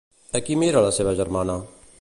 A 0.39 0.41
qui 0.47 0.57
mira 0.63 0.83
la 0.87 0.95
seva 0.99 1.15
germana? 1.23 1.63